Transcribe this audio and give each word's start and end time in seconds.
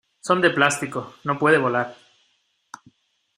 Son 0.19 0.41
de 0.41 0.49
plástico. 0.49 1.13
No 1.25 1.37
puede 1.37 1.59
volar. 1.59 1.95